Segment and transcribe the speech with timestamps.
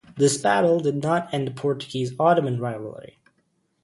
[0.17, 3.19] This battle did not end the Portuguese-Ottoman rivalry.